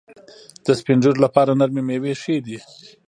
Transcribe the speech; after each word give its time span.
د 0.65 0.67
سپین 0.79 0.97
ږیرو 1.03 1.23
لپاره 1.25 1.57
نرمې 1.59 1.83
میوې 1.87 2.13
ښې 2.21 2.35
دي. 2.45 2.57